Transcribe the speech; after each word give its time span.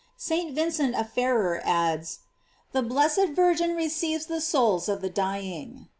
"* 0.15 0.17
St. 0.17 0.55
Vincent 0.55 0.95
of 0.95 1.11
Ferrer 1.11 1.61
adds: 1.63 2.21
The 2.71 2.81
blessed 2.81 3.33
Virgin 3.35 3.75
receives 3.75 4.25
the 4.25 4.41
souls 4.41 4.89
of 4.89 5.01
the 5.01 5.11
dying. 5.11 5.89